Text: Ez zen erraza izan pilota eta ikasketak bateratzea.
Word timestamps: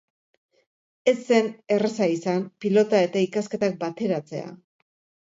Ez 1.13 1.15
zen 1.27 1.51
erraza 1.77 2.09
izan 2.15 2.49
pilota 2.65 3.05
eta 3.11 3.25
ikasketak 3.29 3.81
bateratzea. 3.89 4.53